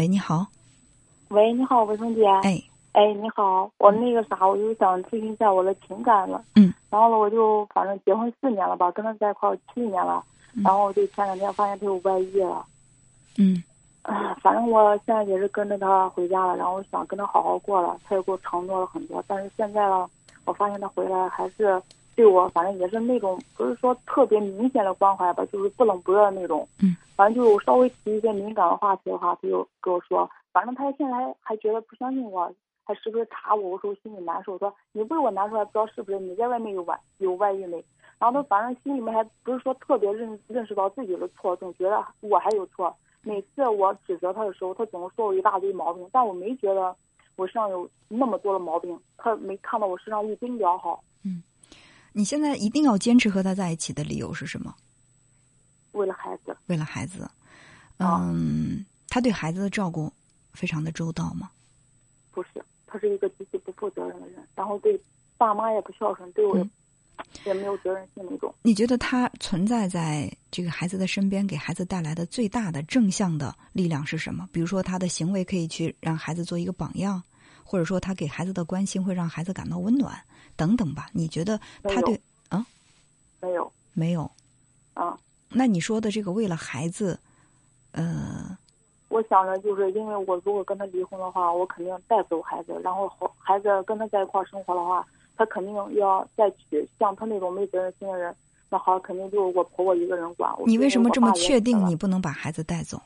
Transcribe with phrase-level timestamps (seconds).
[0.00, 0.46] 喂，你好。
[1.28, 2.24] 喂，你好，卫生姐。
[2.42, 2.58] 哎，
[2.92, 6.42] 哎，你好，我那个啥，我就想咨询一下我的情感了。
[6.54, 6.72] 嗯。
[6.88, 10.24] 然后呢，我就反正结婚四年了吧，跟他在一块儿七年了。
[10.54, 12.64] 嗯然后我就前两天发现他有外遇了。
[13.36, 13.62] 嗯
[14.00, 19.22] 啊，反正我现在也是跟着他回家了，然后我想跟他好好过了，他也给我承诺了很多。
[19.26, 20.08] 但是现在呢，
[20.46, 21.78] 我发现他回来还是
[22.16, 26.66] 对我，反正也是那种不是说特别明显的关怀吧，就是不冷不热的那种。
[26.82, 26.96] 嗯。
[27.16, 32.50] 反正就稍微提一些敏感的话题的话，他就跟我说，反正他现在还还觉得不相信我，
[32.82, 37.84] 还时不时查我，我说我心里难受，说你为我难受，还不知道是不是你在外面有外有外遇没？
[38.18, 42.94] 然后他反正心里面还不是说特别认认识到自己的错，总觉得我还有错。
[43.22, 46.96] 每次我指责他的时候，他总是说我一大堆毛病，但我没觉得
[47.36, 51.02] 我身上有那么多的毛病，他没看到我身上一丁点儿好。
[52.12, 54.74] 你现在一定要坚持和他在一起的理由是什么？
[55.92, 57.22] 为了孩子，为了孩子。
[57.96, 60.10] 啊嗯，他对孩子的照顾
[60.52, 61.50] 非常的周到吗？
[62.32, 64.98] 不是，他是一个极其不负责任的人，然后对
[65.36, 66.70] 爸妈也不孝顺，对我也、嗯
[67.44, 68.54] 也没有责任心那种。
[68.62, 74.48] 你觉得他存在在这个孩子的身边，给孩子带来的最大的正向的力量是什么？
[74.50, 77.22] 比如说，他的行为可以去让孩子做一个榜样，
[77.70, 80.12] 或者说他给孩子的关心会让孩子感到温暖，
[80.56, 81.08] 等等吧？
[81.12, 82.66] 你觉得他对啊
[83.40, 84.28] 没有没有？
[84.94, 85.16] 啊，
[85.50, 87.16] 那你说的这个为了孩子，
[87.92, 88.58] 呃，
[89.08, 98.34] 我想着就是因为我如果跟他离婚的话，我肯定带走孩子，然后孩子跟他在一块儿生活的话，他肯定要再娶像他那种没责任心的人，
[98.68, 100.52] 那好肯定就是我婆婆一个人管。
[100.66, 103.00] 你为什么这么确定你不能把孩子带走？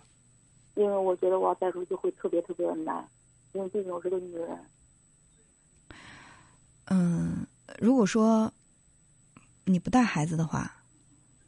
[0.74, 3.06] 因为我觉得我要带出去会特别特别的难，
[3.54, 4.58] 因为毕竟我是个女人。
[6.86, 7.46] 嗯，
[7.78, 8.52] 如果说
[9.64, 10.70] 你不带孩子的话，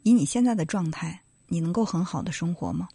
[0.03, 2.87] 以你现在的状态，你能够很好的生活吗？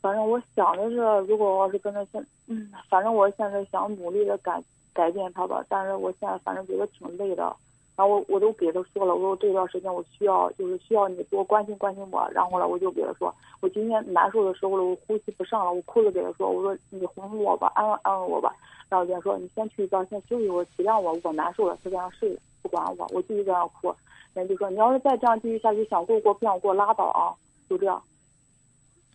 [0.00, 7.54] 反正我想的是，如果我要是跟他现，嗯，反正我现在想努力的改改变他吧，但是我现在反正觉得挺累的。
[7.98, 12.30] 然后我我都给他说了，我说这段时间我需要就是需要你多关心关心我。
[12.32, 18.54] 然后呢，我就给他说，我今天难受的时候了，我呼吸不上了，我哭着给他说，我说你哄哄我吧，安慰安慰我吧。
[18.88, 23.92] 然后人家说你先去一觉，先休息会儿，体谅我，我难受了，就这样睡，不管我，我继续这样哭。
[24.32, 27.34] 人家就说你要是再这样继续下去，想过过不想过拉倒啊，
[27.68, 28.00] 就这样。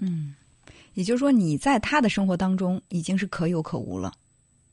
[0.02, 0.36] 嗯，
[0.96, 4.12] 也就是说你在他的生活当中已经是可有可无了，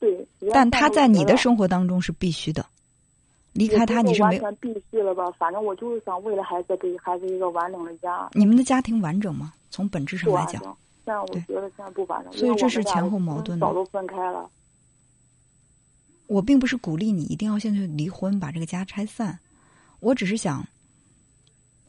[0.01, 2.65] 对，但他在你的生生活当中是必须的。
[3.53, 5.29] 离开他你是没有，完全必须了吧？
[5.31, 9.53] 反正我就是想为了孩子给孩子一个完整的家，你们的家庭完整吗？
[9.69, 10.61] 从本质上来讲。
[11.03, 14.49] 现在我觉得现在不完整，所以这是前后矛盾的早都分开了。
[16.27, 19.37] 我并不是鼓励你一定要现在离婚，把这个家拆散。
[19.99, 20.65] 我只是想，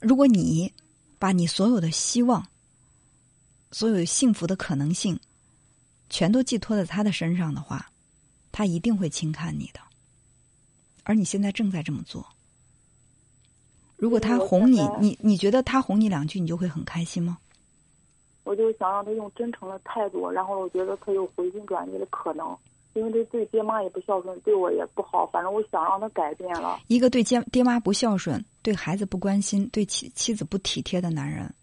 [0.00, 0.72] 如果你
[1.18, 2.44] 把你所有的希望、
[3.70, 5.20] 所有幸福的可能性，
[6.10, 7.88] 全都寄托在他的身上的话，
[8.50, 9.80] 他一定会轻看你的。
[11.04, 12.26] 而你现在正在这么做。
[13.96, 17.38] 如果他哄你，你你觉得他哄你两句，你就会很开心吗？
[18.44, 22.58] 我就想让他用真诚的态度，然后我觉得他有回心转意的可能，
[22.94, 25.24] 因为他对爹妈也不孝顺，对我也不好。
[25.26, 26.80] 反正我想让他改变了。
[26.88, 31.54] 一个对爹爹妈不孝顺、对孩子不关心、对妻妻子不体贴的男人，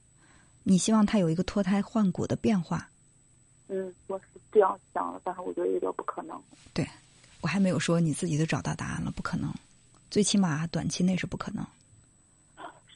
[0.63, 2.89] 你希望他有一个脱胎换骨的变化？
[3.67, 6.41] 嗯，我是这样想的，但是我觉得有点不可能。
[6.73, 6.87] 对，
[7.41, 9.53] 我还没有说你自己都找到答案了，不可能，
[10.09, 11.65] 最起码短期内是不可能。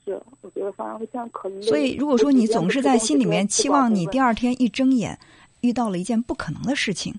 [0.06, 1.62] 是，我觉得反正我现在可累。
[1.62, 5.18] 所以，如果说你总是在心里面期望你第二，天一睁眼
[5.62, 7.16] 遇到了一件不可能的事情，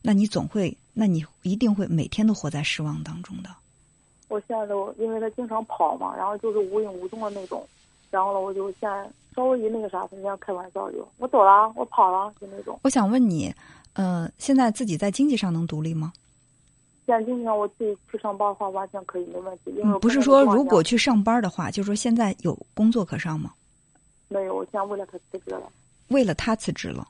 [0.00, 3.50] 那你总会，那你一定会每天都活在失望当中的。
[4.28, 7.68] 我现在都因为他经常跑嘛，然后就是无影无踪的那种，
[8.10, 9.06] 然后呢，我就现在
[9.36, 12.80] 稍微一那个啥，他人家开玩笑就我走了，我跑了，就那种。
[12.82, 13.54] 我想问你，
[13.92, 16.14] 呃，现在自己在经济上能独立吗？
[17.04, 19.70] 现在今天我自己去上班的话，完全可以没问题。
[19.70, 23.52] 因为嗯，不是说如果去上班的话，就是说现在有工作可上吗？
[24.28, 25.62] 没有，我现在为了他辞职了。
[26.08, 27.08] 为了他辞职了，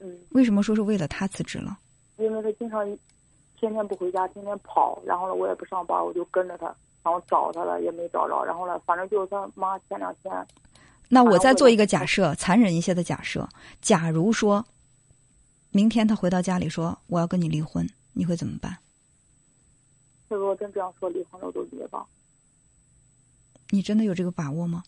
[0.00, 1.78] 嗯，为什么说是为了他辞职了？
[2.16, 2.84] 因为他经常
[3.58, 6.66] 天天不回家，天天跑，然后呢，我也不上班，我就跟着他，
[7.02, 10.32] 然后找他了也没找着，然后呢，反正就是他妈前两天，
[11.08, 13.48] 那我再做一个假设，残忍一些的假设，
[13.80, 14.64] 假如说，
[15.70, 18.76] 明天他回到家里说我要跟你离婚，你会怎么办？
[20.34, 22.04] 他说真这样说离婚了我就离吧。
[23.70, 24.82] 你真的有这个把握吗？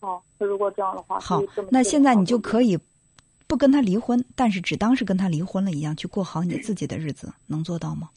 [0.00, 1.40] 哦，他如果这样的话，好
[1.70, 2.78] 那现在你就可以
[3.46, 8.10] 不跟他离婚，但是只当是跟他离婚了一样，去过好你自己的日子，能做到吗？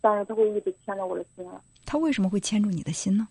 [0.00, 1.60] 但是他会一直牵着我的心啊。
[1.86, 3.28] 他为什么会牵住你的心呢？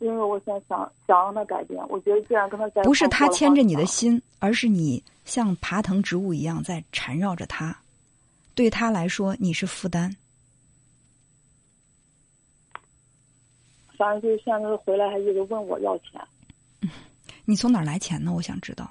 [0.00, 7.76] 因为我现在想想让他改变，我觉得既然跟他在不是他牵着你的，心，而是你像爬藤植物一样在缠绕着他。
[8.54, 10.14] 对他来说，你是负担。
[14.00, 16.18] 反正就是现在回来还一直问我要钱，
[17.44, 18.32] 你从哪儿来钱呢？
[18.34, 18.90] 我想知道。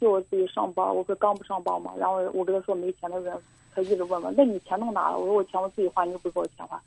[0.00, 3.38] 就我自己上班，我不是刚不上班嘛，然后我跟他说没钱的人，
[3.74, 5.18] 他一直问我，那你钱弄哪了？
[5.18, 6.80] 我说我钱我自己花，你又不给我钱花，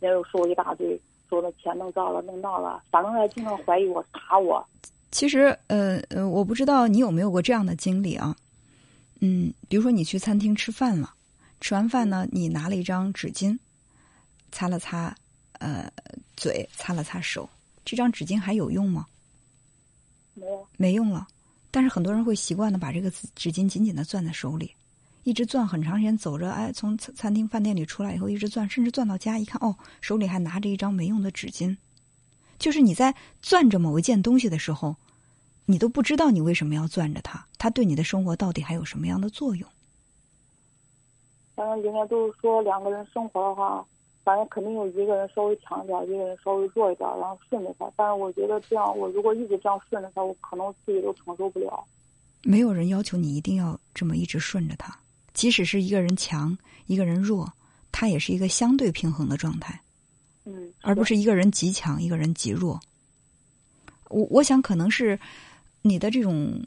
[0.00, 4.66] 人家又说我一大堆，说那钱弄这了弄那了，反正还经常怀疑我查我。
[5.12, 8.34] 其实，呃呃，我不知道你有没有过这样的经历啊？
[9.20, 11.14] 嗯，比如说你去餐厅吃饭了，
[11.60, 13.56] 吃完饭呢，你拿了一张纸巾，
[14.50, 15.14] 擦了擦，
[15.58, 15.90] 呃，
[16.36, 17.48] 嘴，擦了擦手，
[17.84, 19.06] 这张纸巾还有用吗？
[20.34, 21.26] 没有，没用了。
[21.70, 24.70] 但是很多人会习惯的把这个纸纸巾紧紧的攥在手里，
[25.24, 31.76] 一直攥很长时间，走着哎，从餐餐厅饭店里出来以后一直攥，甚至攥到家一看哦，手里还拿着一张没用的纸巾。
[32.58, 34.96] 就是你在攥着某一件东西的时候，
[35.66, 39.68] 你都不知道你为什么要攥着它，它对你的生活到底还有什么样的作用？
[41.54, 43.84] 反正人家都是说两个人生活的话，
[44.26, 47.88] 反正肯定有一个人稍微强一点，一个人稍微弱一点，然后顺着他。
[47.94, 51.84] 但是我觉得这样，我如果一直这样顺着他，我可能自己都承受不了。
[52.42, 54.98] 没有人要求你一定要这么一直顺着他，
[55.32, 57.48] 即使是一个人强，一个人弱，
[57.92, 59.80] 他也是一个相对平衡的状态，
[60.44, 62.80] 嗯，而不是一个人极强，一个人极弱。
[64.08, 65.16] 我我想可能是
[65.82, 66.60] 你的这种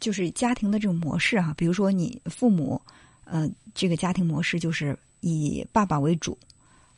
[0.00, 2.78] 就是家庭的这种模式啊，比如说你父母
[3.24, 4.94] 呃这个家庭模式就是
[5.30, 6.38] 以爸爸为主，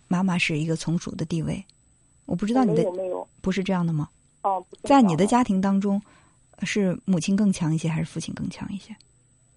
[0.06, 1.64] 妈妈是一个从属的地位。
[2.26, 4.08] 我不知道你的没有没有不是这样的吗？
[4.42, 6.00] 哦，在你的家庭当中，
[6.62, 8.94] 是母亲更强一些，还是父亲更强一些？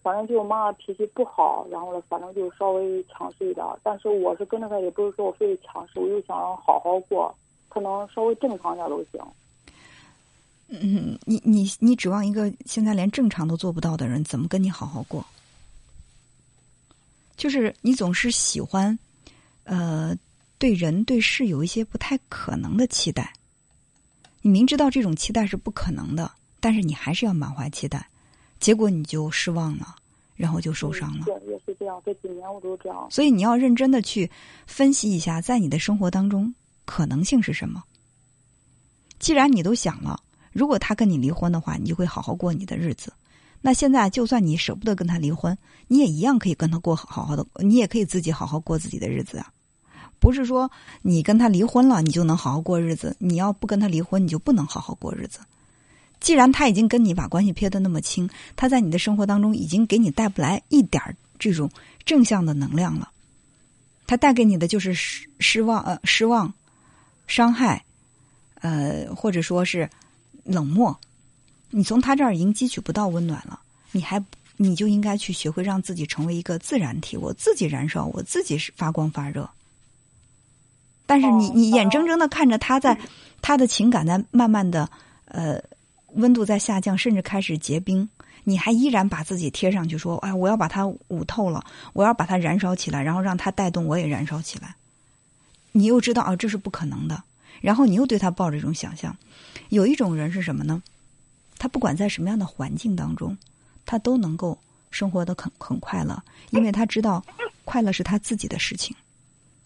[0.01, 3.65] 反正就我妈妈脾气不好，然后呢，反正就稍微强势一点。
[3.83, 7.35] 但是我是跟着她，也不是说我非得强势，我就想让好好过，
[7.67, 9.21] 可能稍微正常点都行。
[10.69, 15.23] 嗯，你你你指望一个现在连正常都做不到的人，怎么跟你好好过？
[17.41, 18.95] 就是你总是喜欢，
[19.63, 20.15] 呃，
[20.59, 23.33] 对人对事有一些不太可能的期待。
[24.43, 28.07] 你明知道这种期待是不可能的，但是你还是要满怀期待，
[28.59, 29.95] 结果你就失望了，
[30.35, 31.25] 然后就受伤了。
[31.25, 31.99] 对，也是这样。
[32.05, 33.07] 这几年我都这样。
[33.09, 34.29] 所以你要认真的去
[34.67, 36.53] 分析一下，在你的生活当中
[36.85, 37.83] 可能性是什么。
[39.17, 40.21] 既然你都想了，
[40.51, 43.11] 如果他跟你离婚的话，你就会好好过你的日子。
[43.61, 45.55] 那现在就算你舍不得跟他离婚，
[45.87, 49.51] 你也一样可以跟他过好好的，你也可以自己好好过自己的日子啊。
[50.19, 50.69] 不是说
[51.01, 55.39] 你跟他离婚了，你就能好好过日子；你要不跟他离婚，你就不能好好过日子。
[56.19, 61.01] 既然他已经跟你把关系撇得那么清，他在你的生活当中已经给你带不来一点
[61.39, 61.69] 这种
[62.05, 63.09] 正向的能量了，
[64.05, 66.53] 他带给你的就是失失望呃失望、
[67.25, 67.83] 伤害，
[68.61, 69.89] 呃或者说是
[70.43, 70.99] 冷漠。
[71.71, 73.59] 你从他这儿已经汲取不到温暖了，
[73.91, 74.23] 你还
[74.57, 79.49] 你就应该去学会让自己成为一个自然体，我自己燃烧，我自己是发光发热。
[81.05, 82.97] 但是你哦你眼睁睁的看着他在
[83.41, 84.89] 他的情感在慢慢的
[85.25, 85.61] 呃
[86.13, 88.07] 温度在下降，甚至开始结冰，
[88.43, 91.63] 你还依然把自己贴上去说，哎，我要把它捂透了，
[91.93, 94.75] 我要把它燃烧起来，然后让它带动我也燃烧起来。
[95.71, 97.23] 你又知道啊，这是不可能的，
[97.61, 99.15] 然后你又对他抱着一种想象。
[99.69, 100.83] 有一种人是什么呢？
[101.61, 103.37] 他不管在什么样的环境当中，
[103.85, 104.57] 他都能够
[104.89, 106.19] 生活的很很快乐，
[106.49, 107.23] 因为他知道
[107.65, 108.95] 快乐是他自己的事情。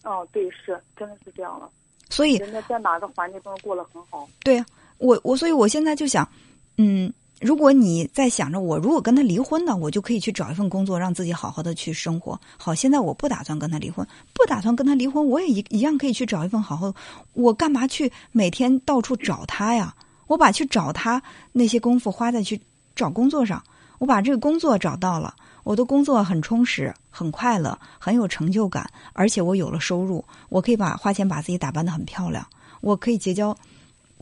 [0.04, 1.70] 哦，对，是，真的是这样了。
[2.10, 4.28] 所以，人家在哪个环境都能过得很好。
[4.44, 4.66] 对呀、
[4.98, 6.28] 我我所以我现在就想，
[6.76, 12.38] 嗯，如果你在想着我如果跟他离婚呢，我就可以去找一份工作，让自己好好的去生活。
[12.58, 16.94] 好，现在我不打算跟他离婚，不打算跟他离婚，我也一一样可以去找一份好好。
[17.32, 19.94] 我干嘛去每天到处找他呀？
[20.26, 22.60] 我把去找他那些功夫花在去
[22.94, 23.62] 找工作上，
[23.98, 32.46] 我把这个工作找到了，我的工作很充实、很快乐、很有成就感，而且我有了收入，我可以把花钱把自己打扮的很漂亮，
[32.80, 33.56] 我可以结交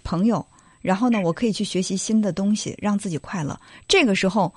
[0.02, 0.44] 朋友，
[0.80, 3.58] 然后呢，我可以去学习新的东西，让自己快乐。
[3.88, 4.52] 这个时候，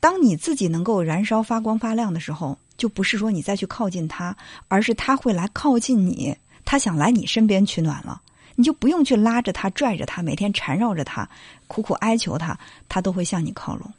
[0.00, 4.36] 当你自己能够燃烧、发光发亮的时候，就不是说你再去靠近他，
[4.68, 8.20] 而是他会来靠近你，他想来你身边取暖了。
[8.60, 11.26] 你就不用去拉着他、拽着他，每天缠绕着他，
[11.66, 13.90] 苦苦哀求他，他都会向你靠拢。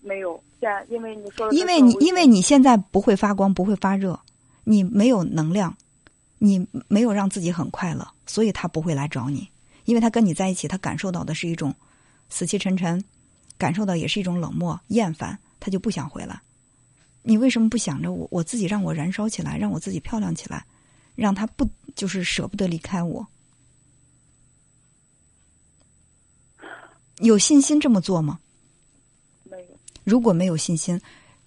[0.00, 4.18] 没有，现在因为你说，因为你因为你现在不会发光，不会发热，
[4.64, 5.76] 你没有能量，
[6.38, 9.46] 你没有让自己很快乐，所以他不会来找你。
[9.84, 11.74] 因为他跟你在一起，他感受到的是一种
[12.30, 13.04] 死气沉沉，
[13.58, 16.40] 感受到也是一种冷漠、厌烦，他就不想回来。
[17.20, 20.64] 你为什么不想着我我自己让我燃烧起来，让我自己漂亮起来，
[21.14, 23.26] 让他不就是舍不得离开我？
[27.18, 28.38] 有信心这么做吗？
[29.44, 29.66] 没有。
[30.04, 31.00] 如果没有信心，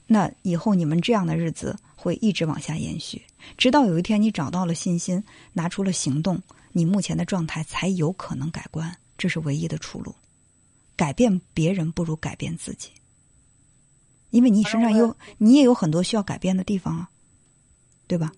[0.05, 3.21] 那以后你们这样的日子会一直往下延续，
[3.57, 8.95] 直到有一天你找到了信心，拿出了行动，你目前的状态才有可能改观。
[9.17, 10.15] 这是唯一的出路。
[10.95, 12.89] 改变别人不如改变自己，
[14.31, 17.09] 因为你身上有你也有很多需要改变的地方啊，
[18.07, 18.31] 对吧？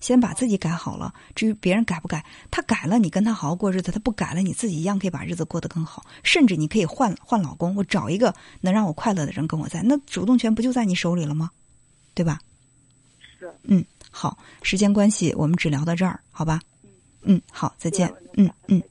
[0.00, 6.04] 先把自己改好了，至于别人改不改，他改了，你跟他好好过日子；他不改了，你自己一样可以把日子过得更好。
[6.22, 11.50] 甚至你可以换换老公，我找一个能让我快乐的人跟我在，那主动权不就在你手里了吗？
[12.14, 12.38] 对吧？
[13.38, 13.52] 是。
[13.64, 16.60] 嗯，好，时间关系，我们只聊到这儿，好吧？
[17.22, 18.12] 嗯，好，再见。
[18.34, 18.82] 嗯嗯。